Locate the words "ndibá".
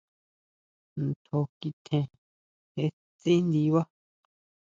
3.45-3.81